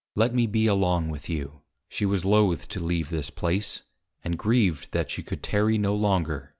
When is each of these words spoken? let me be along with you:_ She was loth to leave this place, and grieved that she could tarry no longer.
let 0.15 0.33
me 0.33 0.47
be 0.47 0.65
along 0.65 1.09
with 1.09 1.29
you:_ 1.29 1.61
She 1.87 2.07
was 2.07 2.25
loth 2.25 2.67
to 2.69 2.83
leave 2.83 3.11
this 3.11 3.29
place, 3.29 3.83
and 4.23 4.35
grieved 4.35 4.93
that 4.93 5.11
she 5.11 5.21
could 5.21 5.43
tarry 5.43 5.77
no 5.77 5.93
longer. 5.93 6.49